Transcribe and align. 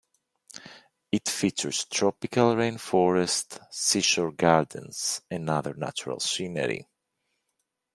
It 1.11 1.29
features 1.29 1.85
tropical 1.85 2.55
rain 2.55 2.79
forest, 2.79 3.59
seashore 3.69 4.31
gardens 4.31 5.21
and 5.29 5.47
other 5.47 5.75
natural 5.75 6.19
scenery. 6.19 6.87